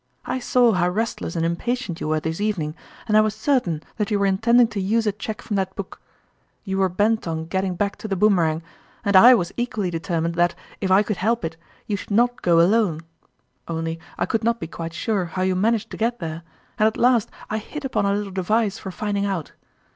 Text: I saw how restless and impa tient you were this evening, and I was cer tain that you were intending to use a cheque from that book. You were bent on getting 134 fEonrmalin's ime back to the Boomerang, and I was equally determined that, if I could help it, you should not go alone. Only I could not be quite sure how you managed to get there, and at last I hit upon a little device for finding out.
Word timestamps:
I 0.25 0.39
saw 0.39 0.71
how 0.71 0.89
restless 0.89 1.35
and 1.35 1.45
impa 1.45 1.77
tient 1.77 2.01
you 2.01 2.07
were 2.07 2.19
this 2.19 2.41
evening, 2.41 2.73
and 3.07 3.15
I 3.15 3.21
was 3.21 3.35
cer 3.35 3.59
tain 3.59 3.83
that 3.97 4.09
you 4.09 4.17
were 4.17 4.25
intending 4.25 4.67
to 4.69 4.81
use 4.81 5.05
a 5.05 5.11
cheque 5.11 5.43
from 5.43 5.57
that 5.57 5.75
book. 5.75 6.01
You 6.63 6.79
were 6.79 6.89
bent 6.89 7.27
on 7.27 7.45
getting 7.45 7.73
134 7.73 7.73
fEonrmalin's 7.73 7.73
ime 7.73 7.75
back 7.75 7.95
to 7.97 8.07
the 8.07 8.15
Boomerang, 8.15 8.63
and 9.05 9.15
I 9.15 9.35
was 9.35 9.51
equally 9.57 9.91
determined 9.91 10.33
that, 10.33 10.55
if 10.79 10.89
I 10.89 11.03
could 11.03 11.17
help 11.17 11.45
it, 11.45 11.55
you 11.85 11.97
should 11.97 12.09
not 12.09 12.41
go 12.41 12.59
alone. 12.59 13.01
Only 13.67 13.99
I 14.17 14.25
could 14.25 14.43
not 14.43 14.59
be 14.59 14.65
quite 14.65 14.95
sure 14.95 15.25
how 15.25 15.43
you 15.43 15.55
managed 15.55 15.91
to 15.91 15.97
get 15.97 16.17
there, 16.17 16.41
and 16.79 16.87
at 16.87 16.97
last 16.97 17.29
I 17.51 17.59
hit 17.59 17.85
upon 17.85 18.07
a 18.07 18.13
little 18.15 18.31
device 18.33 18.79
for 18.79 18.89
finding 18.89 19.27
out. 19.27 19.51